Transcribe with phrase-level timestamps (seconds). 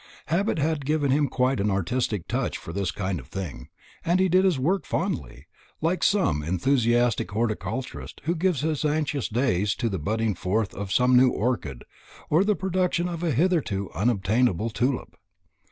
[0.29, 3.67] Habit had given him quite an artistic touch for this kind of thing,
[4.03, 5.45] and he did his work fondly,
[5.79, 11.15] like some enthusiastic horticulturist who gives his anxious days to the budding forth of some
[11.15, 11.83] new orchid
[12.31, 15.15] or the production of a hitherto unobtainable tulip.